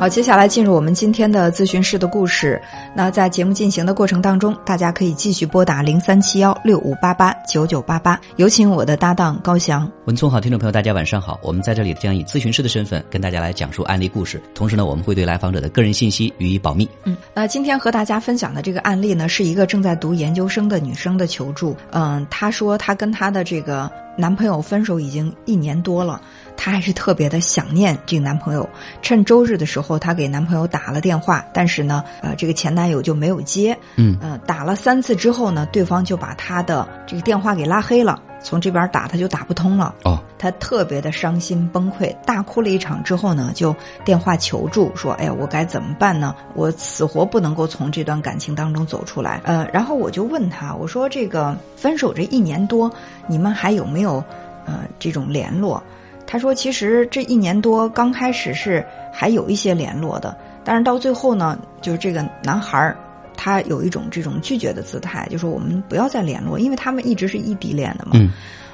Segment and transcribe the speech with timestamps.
[0.00, 2.58] 好，接下来进入我们今天的咨询室的故事。
[2.96, 9.86] 那在节目进行的过程当中，大家可以继续拨打零三七幺六五八八九九八八，有请我的搭档高翔。
[10.06, 11.38] 文聪好，听众朋友，大家晚上好。
[11.42, 16.88] 我们在这里将以咨询师的身份跟大家来讲述案例故事，同时呢，我们会对来访者的个人信息予以保密。
[17.04, 21.76] 嗯，那今天和大家分享的这个案例呢，是一个正在读研究生的女生的求助。
[21.90, 26.20] 嗯，她说她跟她的这个男朋友分手已经一年多了，
[26.56, 28.68] 她还是特别的想念这个男朋友。
[29.02, 33.76] 趁周日的时候，她给男朋友打了电话，但是呢，呃，这个前男友就没有接。
[33.96, 39.94] 嗯呃，打了三次之后呢，对方就把她的这个电话给拉黑了，从这边打他就打不通了。
[40.04, 43.76] 哦，他特别的伤心崩溃，大哭了一场之后呢，就
[44.06, 46.34] 电话求助说：“哎呀，我该怎么办呢？
[46.54, 52.90] 我死活不能够从这段感情当中走出来。”呃，然后我就问他，我说：“这个分手这一年多，
[53.26, 54.24] 你们还有没有
[54.64, 55.82] 呃这种联络？”
[56.26, 62.96] 他说：“其实这一年多刚开始是还有一些联络的，但是到最后呢，就是这个男孩儿。”
[63.36, 68.12] 他有一种这种拒绝的姿态，就说我们不要再联络，因为他们一直是异地恋的嘛。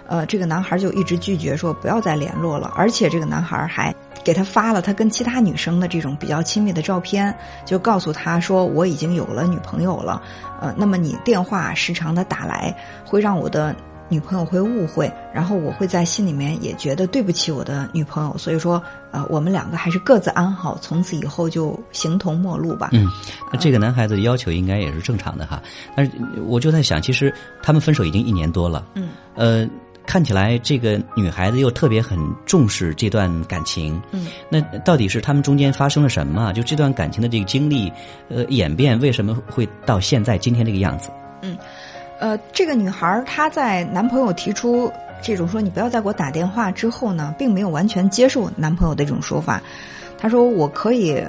[0.09, 10.23] 呃，这个男孩就一直拒绝说不要再联络了，而且这个男孩还给他发了他跟其他女生的这种比较亲密的照片，就告诉他说我已经有了女朋友了，
[10.61, 13.75] 呃，那么你电话时常的打来，会让我的。
[14.09, 22.91] 女朋友会误会，然后我会在心里面也觉得对不起我的女朋友，所以说，呃，我们两个还是各自安好，从此以后就形同陌路吧。
[22.93, 23.05] 嗯，
[23.53, 25.61] 那这个男孩子的要求应该也是正常的哈，
[25.97, 26.13] 但是
[26.47, 27.35] 我就在想，其实
[27.65, 29.69] 他们分手已经一年多了，嗯，呃，
[30.07, 36.53] 看起来这个女孩子又特别很重视这段感情，嗯，那到底是他们中间发生了什么？
[36.53, 37.93] 就这段感情的这个经历，
[38.29, 41.11] 呃，演变为什么会到现在今天这个样子？
[41.43, 41.59] 嗯。
[42.19, 44.91] 呃，这个女孩她在男朋友提出
[45.21, 49.61] 这种说你不要再给我打电话之后呢，并没有完全接受男朋友的这种说法。
[50.17, 51.23] 她说我可以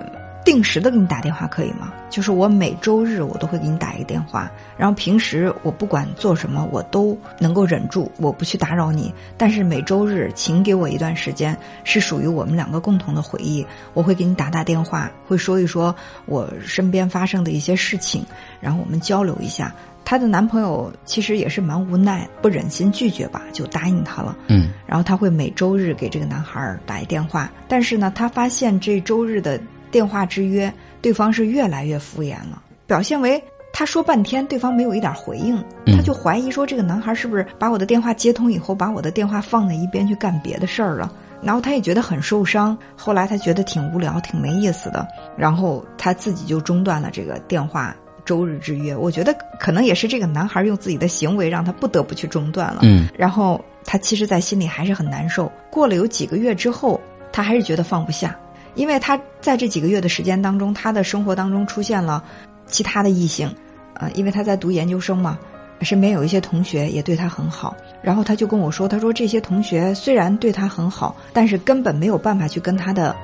[0.48, 1.92] 定时的给你打电话，可以吗？
[2.10, 9.14] 就是我每周日我都会给你打一个电话，然后平时我不管做什么我都能够忍住，我不去打扰你。
[9.38, 13.68] 但是每周日，请给我一段时间，是属于我们两个共同的回忆。
[13.94, 15.94] 我会给你打打电话，会说一说
[16.26, 18.26] 我身边发生的一些事情，
[18.62, 19.76] 然后我们交流一下。
[20.06, 24.38] 她的男朋友其实也是蛮无奈，不忍心拒绝吧，就答应她了。
[24.48, 29.60] 嗯，然后她会每周日给这个男孩打一电话，但是呢，她发现这周日的
[29.98, 30.72] 电话之约，
[31.02, 33.44] 对方是越来越敷衍了，表现为
[33.74, 41.12] 他说半天，对方没有一点回应，他就怀疑说这个男孩是不是把我的电话接通以后，把我的电话放在一边去干别的事儿了。
[41.42, 47.96] 然后他也觉得很受伤，后来他觉得挺无聊、挺没意思的，然后他自己就中断了这个电话。
[48.24, 52.82] 周日之约，我觉得可能也是这个男孩用自己的行为让他不得不去中断了。
[52.84, 55.52] 嗯，然后他其实，在心里还是很难受。
[55.72, 57.00] 过了有几个月之后，
[57.32, 58.38] 他还是觉得放不下，
[58.76, 62.24] 因为他在这几个月的时间当中，他的生活当中出现了
[62.66, 63.54] 其他的异性，
[63.96, 65.38] 呃，因为他在读研究生嘛，
[65.82, 67.76] 身边有一些同学也对他很好。
[68.02, 73.16] 然后他就跟我说，他说这些同学虽然对他很好，但是根本没有办法去跟他的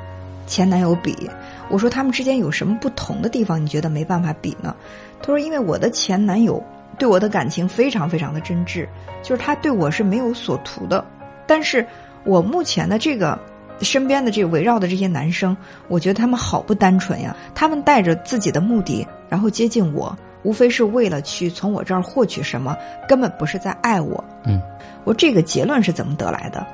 [0.48, 1.30] 前男友比。
[1.70, 3.62] 我说他们之间有什么不同的地方？
[3.62, 4.76] 你觉得没办法比呢？
[5.22, 6.62] 他说：“因为我的前男友
[7.00, 8.88] 对我的感情非常非常的真挚，
[9.24, 11.04] 就是他对我是没有所图的。
[11.48, 11.86] 但是
[12.26, 13.40] 我目前的这个
[13.82, 15.56] 身边的这个围绕的这些男生，
[15.88, 17.36] 我觉得他们好不单纯呀！
[17.54, 24.62] 他们带着自己的目的，然后接近我，无非是为了去从我这儿获取什么，根本不是在爱我。”嗯，
[25.04, 26.66] 我这个结论是怎么得来的？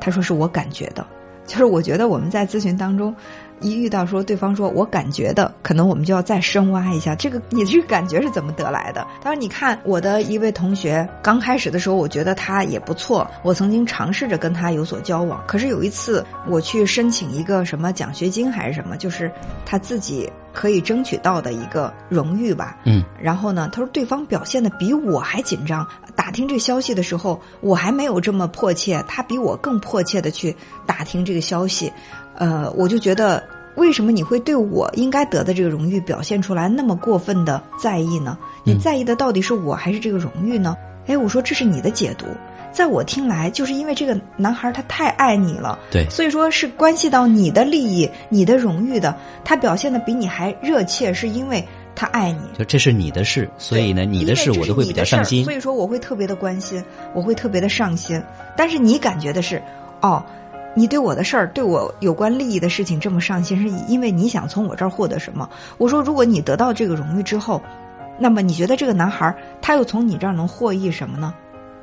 [0.00, 1.06] 他说：“是我感觉的。”
[1.46, 3.14] 就是我觉得我们在咨询当中，
[3.60, 9.06] 一遇到说对方说我感觉的，可能我们就要再深挖一下，这个你这个感觉是怎么得来的？
[9.22, 15.42] 他说：“你看我的一位同学，刚开始的时候，我觉得他也不错，我曾经尝试着跟他有所交往。
[15.46, 19.30] 可是有一次我去申请一个什么奖学金还是什么，就是
[19.64, 22.76] 他自己可以争取到的一个荣誉吧。
[22.84, 25.86] 嗯，然后呢，他说对方表现的比我还紧张。
[26.14, 30.54] 打听这消息的时候，我还没有这么迫切，他比我更迫切的去
[30.84, 31.92] 打听这个消息。
[32.38, 33.42] 呃，我就觉得，
[33.74, 38.38] 为什么你会对我应该得的这个荣誉表现出来那么过分的在意呢？
[38.64, 40.76] 你在意的到底是我还是这个荣誉呢？
[41.06, 42.26] 哎，我说这是你的解读，
[42.70, 49.16] 在我听来，就是因为这个男孩他太爱你了，对，所以说是关系到你的利益、你的荣誉的。
[49.44, 52.58] 他表现的比你还热切，是因为他爱你。
[52.58, 55.42] 就这是你的事，所以呢，你的事我都会比较上心。
[55.44, 58.22] 所以说我会特别的关心，我会特别的上心。
[58.54, 59.60] 但是你感觉的是，
[60.02, 60.22] 哦。
[60.74, 65.48] 你对我的事儿，对我有关利益的事情这么上心，是因为你想从我这儿获得什么？
[65.76, 67.60] 我说，如果你得到这个荣誉之后，
[68.18, 71.34] 那么你觉得这个男孩他又从你这儿能获益什么呢？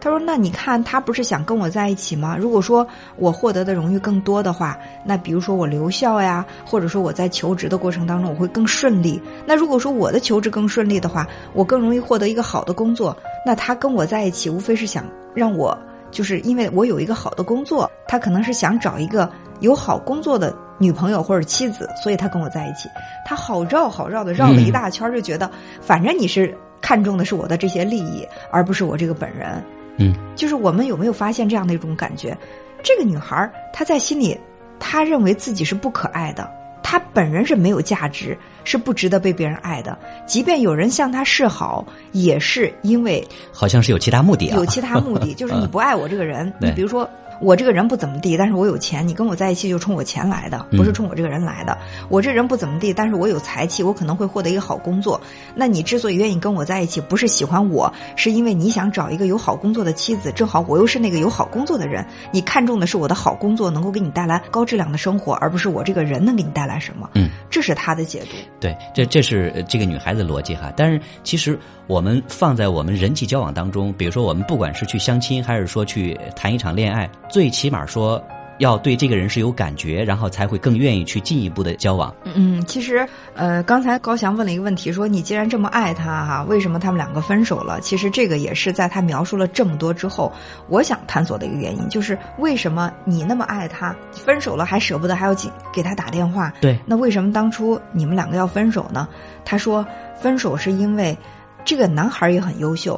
[0.01, 2.37] 他说：“那你看，他不是想跟我在一起吗？
[2.37, 9.19] 如果说我获得的荣誉更多的话，那比如说我留校呀，或者说我在求职的过程当中我会更顺利。
[9.47, 13.17] 那如果说我的求职更顺利的话，我更容易获得一个好的工作。
[13.43, 15.03] 那他跟我在一起，无非是想
[15.33, 15.75] 让我，
[16.12, 19.30] 就是因为我有一个好的工作，他可能是想找一个
[19.60, 22.90] 有好工作的女朋友或者妻子，所以他跟我在一起。
[23.25, 25.50] 他好绕好绕的绕了一大圈，就觉得
[25.81, 29.63] 反正你是看重的是我的这些利益，而不是我这个本人。”
[29.98, 32.38] 嗯，就是我们有没有发现这样的一种感觉？
[32.84, 34.38] 这个女孩她在心里，
[34.78, 36.50] 她认为自己是不可爱的，
[36.87, 39.97] 她本人是没有价值，是不值得被别人爱的。
[40.27, 46.53] 即便有人向他示好，也是因为好像是有其他目的啊，有其他目的， 就是你不爱我这个人。
[46.59, 47.09] 你比如说。
[47.39, 51.77] 我这个人不怎么地，但是我有钱，你跟我在一起就冲我钱来的，不是冲我这个人来的。
[52.09, 55.19] 我这人不怎么地，但是我有才气，我可能会获得一个好工作。
[55.53, 60.31] 那你之所以愿意跟我在一起，不是喜欢我，是因为你想找一个有好工作的妻子。
[60.31, 67.09] 正好我又是那个有好工作的人，你看中的是我的好工作能够给你带来高质量的生活，而不是我这个人能给你带来什么。
[67.13, 68.37] 嗯，这是他的解读。
[68.59, 70.71] 对，这这是这个女孩子逻辑哈。
[70.75, 78.24] 但是其实我们放在我们人际交往当中，比如说我们不管是去相亲，还是说去谈一场恋爱，最起码说。
[78.60, 82.16] 要对这个人是有感觉，然后才会更愿意去进一步的交往。
[82.24, 87.81] 嗯，其实呃，刚才高翔问了一个问题，说你既然这么爱他哈，为什么他们两个分手了？
[87.81, 90.31] 其实这个也是在他描述了这么多之后，
[90.69, 96.50] 我想探索的一个原因，就是为什么你那么爱他，分手了还舍不得，还要给给他打电话？
[96.62, 99.06] 对，那为什么当初你们两个要分手呢？
[99.44, 99.86] 他说，
[100.21, 101.18] 分手是因为
[101.66, 102.98] 这个男孩也很优秀，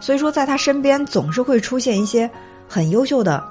[0.00, 2.30] 所以说在他身边总是会出现一些
[2.68, 3.42] 很优秀的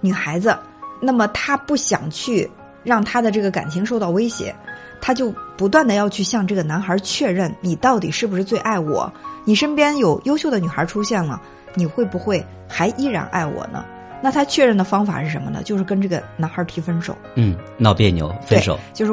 [0.00, 0.56] 女孩子。
[1.00, 2.50] 那么她不想去
[2.82, 4.54] 让她的这个感情受到威胁，
[5.00, 9.12] 她就不断的要去向这个男孩确认你到底是不是最爱我？
[9.44, 11.40] 你身边有优秀的女孩出现了，
[11.74, 13.84] 你会不会还依然爱我呢？
[14.22, 15.62] 那他确认的方法是什么呢？
[15.62, 17.16] 就是跟这个男孩提分手。
[17.36, 18.78] 嗯，闹别扭，分手。
[18.92, 19.12] 就是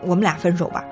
[0.00, 0.82] 我们俩分手吧。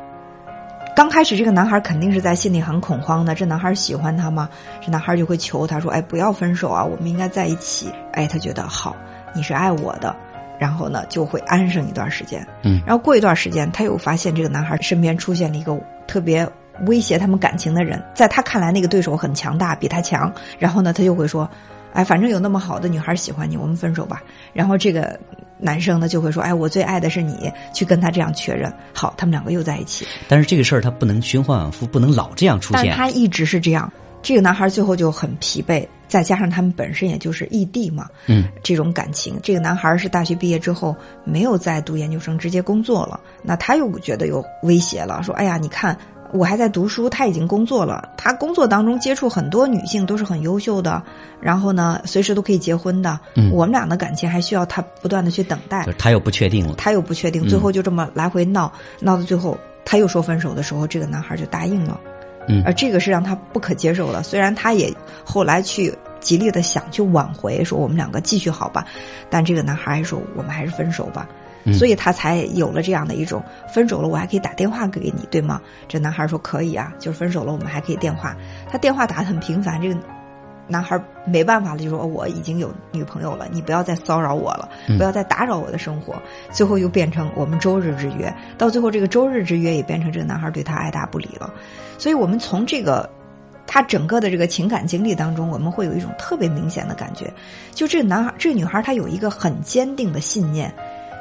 [0.95, 4.49] 刚开始这个男孩肯定是在心里很恐慌的，这男孩喜欢他吗？
[4.85, 8.95] 这男孩就会求他说：“哎，不要分手啊，我们应该在一起。”哎，他觉得好，
[9.37, 10.17] 你是爱我的。
[10.59, 12.43] 然后呢，就会安生一段时间。
[12.63, 16.49] 嗯，然后过一段时间，他又发现这个男孩身边出现了一个特别
[16.87, 20.33] 威胁他们感情的人，在他看来，那个对手很强大，比他强。
[20.59, 21.47] 然后呢，他就会说
[21.93, 24.23] ：“哎，反正有那么好的女孩喜欢你，我们分手吧。”
[24.55, 25.21] 然后这个
[25.59, 28.73] 男生呢就会说：“哎，我最爱的是你。”去跟他这样确认。
[28.95, 30.07] 好，他们两个又在一起。
[30.27, 32.87] 但是这个事儿他不能循环往复，不能老这样出现。
[32.87, 33.93] 但他一直是这样。
[34.27, 43.21] 这个男孩最后就很疲惫，再加上他们本身也就是异地嘛，嗯，这种感情，这个男孩是大学毕业之后没有再读研究生，直接工作了。
[43.41, 45.97] 那他又觉得有威胁了，说：“哎呀，你看
[46.33, 51.01] 我还在读书，他已经工作了，他工作当中接触很多女性都是很优秀的，
[51.41, 53.21] 然后呢，随时都可以结婚的。
[53.53, 55.87] 我们俩的感情还需要他不断的去等待。
[55.99, 62.01] 他又不确定了，他又不确定，最后就这么来回闹，闹到最后他又说分手的时候，这个男孩就答应了。”
[62.49, 64.23] 嗯，而这个是让他不可接受的。
[64.23, 64.93] 虽然他也
[65.25, 68.85] 后来去极力的想去挽回，说我们两个继续好吧，
[69.29, 71.29] 但这个男孩还说我们还是分手吧。
[71.75, 75.61] 所以他才有了这样的一种分手了，我还可以打电话给你，对吗？
[75.89, 78.37] 这男孩说可以啊，就是分手了，我们还可以电话。
[78.71, 79.97] 他电话打的很频繁，这个。
[80.69, 84.69] 男孩没办法了，就说我已经有女朋友了，你不要再骚扰我了，
[84.99, 86.15] 不要再打扰我的生活。
[86.51, 91.53] 最后又变成我们周日之约，到最后这个周日之约也变成这个男孩对他爱答不理了。
[91.99, 93.09] 所以我们从这个
[93.67, 97.33] 他整个的这个情感经历当中，我们会有一种特别明显的感觉，
[97.73, 100.73] 就这个男孩、这个女孩，她有一个很坚定的信念，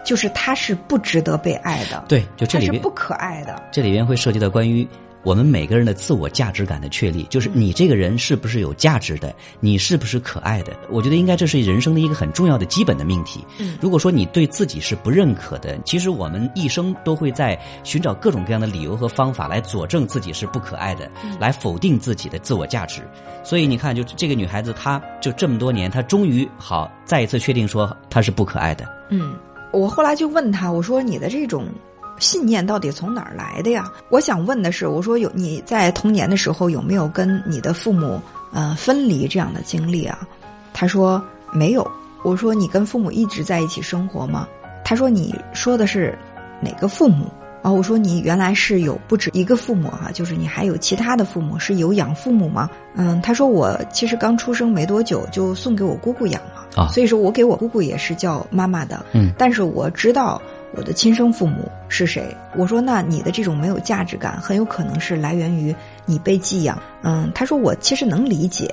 [0.03, 2.03] 就是她是不值得被爱的。
[2.07, 3.61] 对，就这里边不可爱的。
[3.71, 4.87] 这里边会涉及到关于。
[5.25, 10.71] 我们每个人的自我价值感的确立，就是你这个人是不是有价值的，你是不是可爱的？
[10.87, 13.43] 我觉得应该这是人生的一个很重要的基本的命题。
[13.81, 23.01] 如果说你对自己是不认可的，其实我们一生都会在寻找各种各样的理由和方法来佐证自己是不可爱的，来否定自己的自我价值。
[23.43, 28.87] 所以你看，就这个女孩子，她就这么多年，她终于好再一次确定说她是不可爱的。
[29.09, 29.33] 嗯，
[29.73, 31.65] 我后来就问她，我说你的这种。
[32.19, 33.91] 信念到底从哪儿来的呀？
[34.09, 38.21] 我想问的是，我说有你在童年的时候有没有跟你的父母
[38.53, 40.19] 呃分离这样的经历啊？
[40.73, 41.85] 他说没有。
[42.23, 44.47] 我说你跟父母一直在一起生活吗？
[44.83, 46.17] 他说你说的是
[46.59, 47.31] 哪个父母？
[47.61, 52.69] 啊，我说你原来是有不止一个父母哈，就是你还有其他的父母是有养父母吗？
[52.95, 60.39] 嗯，他说我其实刚出生没多久就送给我姑姑养了啊，所以说我给我姑姑也是叫妈妈的，嗯，但是我知道
[60.75, 62.35] 我的亲生父母是谁。
[62.55, 66.81] 我说那你的这种没有价值感，很有可能是来源于你被寄养。
[67.03, 68.69] 嗯，他说我其实能理解，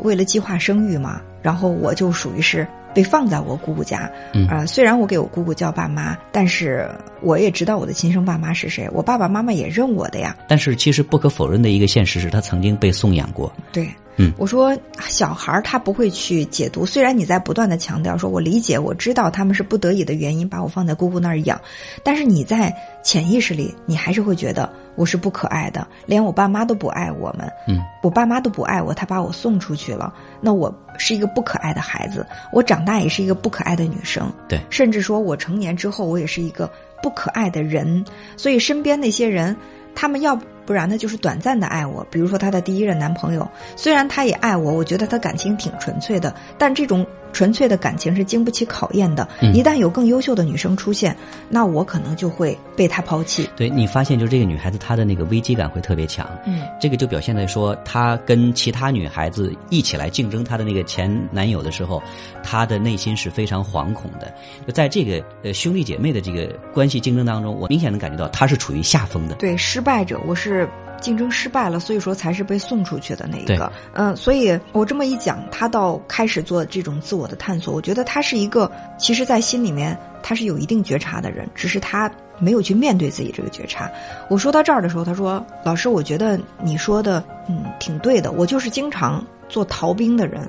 [0.00, 2.66] 为了计划生育嘛，然后我就属于是。
[2.94, 6.86] 被放在我姑姑家，嗯啊，虽然我给我姑姑叫爸妈，但是
[7.22, 10.36] 我也知道我的亲生爸妈是谁，我爸爸妈妈也认我的呀。
[10.46, 13.50] 但是其实不可否认的一个现实是他曾经被送养过。
[13.72, 13.88] 对。
[14.16, 21.60] 嗯，我说小孩他不会去解读，虽然你在不断的强调说，我理解，我知道他们是不得已的原因把我放在姑姑那儿养，
[22.04, 36.70] 但是你在潜意识里，你还是会觉得我是不可爱的，连我爸妈都不爱我们，嗯，我爸妈都不爱我，他把我送出去了，那我是一个不可爱的孩子，我长大也是一个不可爱的女生，对，甚至说我成年之后，我也是一个
[37.02, 38.04] 不可爱的人，
[38.36, 39.56] 所以身边那些人。
[39.94, 42.06] 他们要不然呢，就是短暂的爱我。
[42.10, 47.06] 比如说她的第一任男朋友，虽然他也爱我，我觉得他感情挺纯粹的，但这种。
[47.32, 49.26] 纯粹的感情是经不起考验的。
[49.54, 51.16] 一旦有更优秀的女生出现，
[51.48, 53.48] 那我可能就会被他抛弃。
[53.56, 56.28] 对你发现，就这个女孩子她的那个危机感会特别强。
[56.44, 62.02] 嗯，这个就表现在说，她跟其他女孩子一起来竞争她的那个前男友的时候，
[62.42, 64.30] 她的内心是非常惶恐的。
[64.66, 69.36] 就在这个呃兄弟姐妹的这个关系竞争当中，我明显能感觉到她是处于下风的。
[69.36, 70.61] 对，失败者，我是。
[71.00, 73.72] 竞争失败了，所以说才是被送出去的那一个。
[73.94, 83.90] 嗯，所以我这么一讲，他到开始做这种自我的探索，我觉得他是一个，其实，在心里面他是有一定觉察的人，只是他没有去面对自己这个觉察。
[84.28, 90.48] 我说到这儿的时候，他说：“老师，我觉得你说的嗯挺对的，我就是经常做逃兵的人，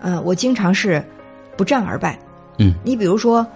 [0.00, 1.04] 嗯，我经常是
[1.54, 2.18] 不战而败。
[2.58, 3.46] 嗯，你比如说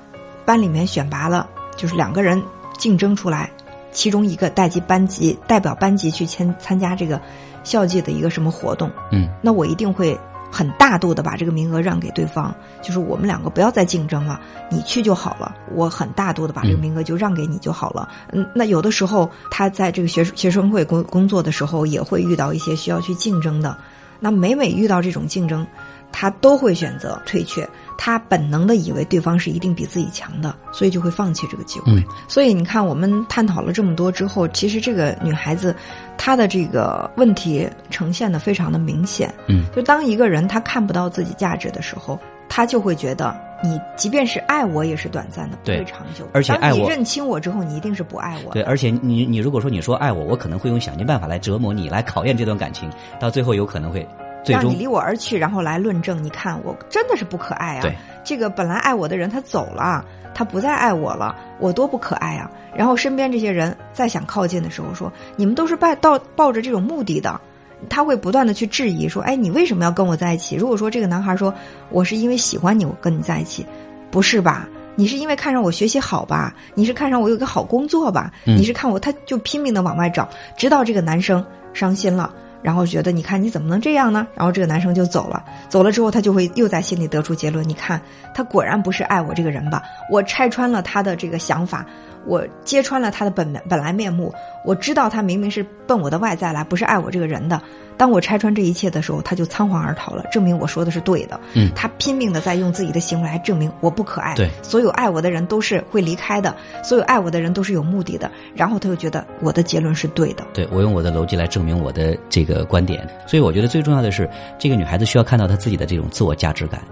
[0.45, 2.43] 班里面选拔了，就是两个人
[2.79, 3.51] 竞争出来。”
[3.97, 7.19] 其中一个代级班级代表班级去参参加这个
[7.65, 10.17] 校际的一个什么活动，嗯，那我一定会
[10.53, 14.39] 很大度的把这个名额让给对方，就是我们两个不要再竞争了，
[14.71, 15.57] 你去就好了。
[15.75, 18.07] 我很大度的把这个名额就让给你就好了。
[18.33, 23.79] 嗯，那有的时候他在这个学学生会工工作的时候，也会遇到一些需要去竞争的，
[24.21, 25.67] 那每每遇到这种竞争。
[26.13, 31.93] 他都会选择退却，他本能的以为对方是一定比自己强的，所以就会放弃这个机会。
[32.27, 35.75] 所以你看，我们探讨了这么多之后，其实这个女孩子，
[36.17, 39.33] 她的这个问题呈现的非常的明显。
[39.47, 46.27] 嗯，就当一个人他看不到自己价值的时候，他就会觉得你即便是爱我也是短暂的，不会长久。
[46.33, 48.53] 而且爱我，你认清我之后，你一定是不爱我。
[48.53, 54.07] 对，而且你你如果说你说爱我，我可能会用想尽办法来折磨你，来考验这段感情，到最后有可能会。
[54.55, 56.23] 让你离我而去，然后来论证。
[56.23, 57.83] 你看，我真的是不可爱啊！
[57.83, 62.51] 对，这个本来爱我的人他走了，他不再爱我了，我多不可爱啊！
[62.75, 67.41] 然后身边这些人再想靠近的时候，说你们都是抱到抱着这种目的的，
[67.89, 70.57] 他会不断的去质疑说：哎，你为什么要跟我在一起？
[70.57, 71.53] 如果说这个男孩说
[71.91, 73.67] 我是因为喜欢你，我跟你在一起，
[74.11, 74.69] 不是吧？
[74.99, 76.55] 你是因为看上我学习好吧？
[76.75, 78.33] 你是看上我有个好工作吧？
[78.45, 80.27] 你是看我，他就拼命的往外找，
[80.57, 82.33] 直到这个男生伤心了。
[82.67, 84.27] 然后觉得，你看你怎么能这样呢？
[84.35, 85.45] 然后这个男生就走了。
[85.69, 88.03] 走了之后，他就会又在心里得出结论：你看，
[88.35, 89.85] 他果然不是爱我这个人吧？
[90.11, 91.87] 我拆穿了他的这个想法。
[92.25, 97.63] 我揭穿了他的本本来面目，我知道他明明是奔我的外在来，不是爱我这个人的。
[97.97, 101.41] 当我拆穿这一切的时候，他就仓皇而逃了，证明我说的是对的。
[101.55, 104.35] 嗯，他拼命的在用自己的行为来证明我不可爱。
[104.35, 108.31] 对，所有爱我的人都是会离开的，所有爱我的人都是有目的的。
[108.55, 110.45] 然后他又觉得我的结论是对的。
[110.53, 113.09] 对我用我的逻辑来证明我的这个观点。
[113.27, 116.83] 所以我觉得最重要的是，这个女孩子需要看到她自己的这种自我价值感。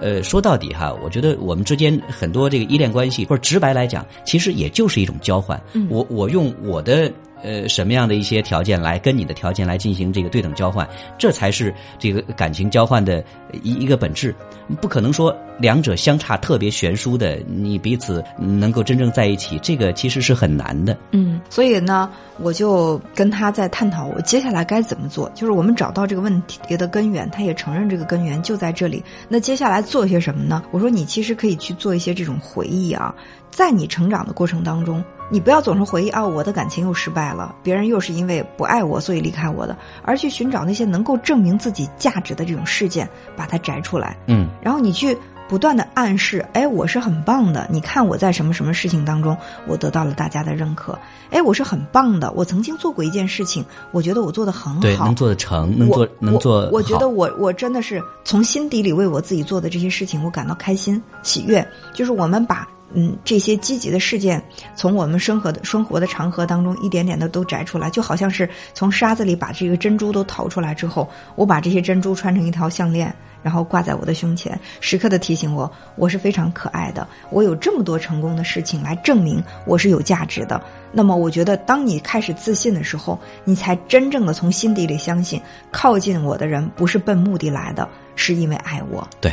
[0.00, 5.60] 呃，说到底哈，我觉得我们之间很多这个依恋关系，或者直白来讲，其实也就是一种交换。
[5.88, 7.10] 我我用我的。
[7.42, 13.22] 呃，什么样的一些条件来跟你的条件来进行这个对等交换，这才是这个感情交换的
[13.62, 14.34] 一一个本质。
[14.80, 20.96] 不可能说两者相差特别悬殊的，你彼此能够真正在一起，这个其实是很难的。
[21.10, 22.08] 嗯，所以呢，
[22.38, 25.30] 我就跟他在探讨，我接下来该怎么做。
[25.34, 29.02] 就是我们找到这个问题的根源，他也承认这个根源就在这里。
[29.28, 30.62] 那接下来做些什么呢？
[30.70, 33.14] 我说，你其实可以去做一些这种回忆啊，
[33.50, 35.04] 在你成长的过程当中。
[35.32, 44.14] 你不要总是回忆啊，我的感情又失败了，别人又是因为不爱我所以离开我的，而去寻找那些能够证明自己价值的这种事件，把它摘出来。
[44.26, 45.16] 嗯，然后你去
[45.48, 47.66] 不断的暗示，哎，我是很棒的。
[47.70, 49.34] 你看我在什么什么事情当中，
[49.66, 50.98] 我得到了大家的认可。
[51.30, 52.30] 哎，我是很棒的。
[52.32, 56.68] 我曾经做过一件事情，我觉得我做的很好，对，能做得成，能做能做。
[56.70, 61.66] 我觉得我我真的是从心底里为我自己做的这些事情，我感到开心喜悦。
[61.94, 62.68] 就是我们把。
[62.94, 64.42] 嗯，这些积极的事件
[64.74, 80.62] 从我们生活的生活的长河当中一点点的都摘出来，就好像是从沙子里把这个珍珠都淘出来之后，我把这些珍珠穿成一条项链，然后挂在我的胸前，时刻的提醒我，我是非常可爱的，我有这么多成功的事情来证明我是有价值的。
[80.92, 89.08] 那么，我觉得当你开始自信的时候，你才真正的从心底里相信，靠近我的人不是奔目的来的，是因为爱我。
[89.20, 89.32] 对。